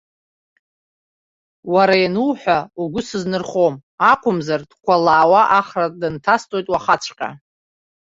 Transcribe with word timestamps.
Уара 1.73 1.95
иануҳәа 2.03 2.57
угәы 2.81 3.01
сызнырхом 3.07 3.75
акәымзар, 4.11 4.61
дкәалаауа 4.69 5.41
ахра 5.59 5.85
дынҭасҵоит 5.99 6.67
уахаҵәҟьа! 6.69 7.29